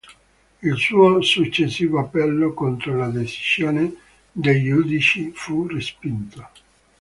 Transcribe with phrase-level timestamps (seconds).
[0.63, 3.97] Il suo successivo appello contro la decisione
[4.31, 6.47] dei giudici fu respinto.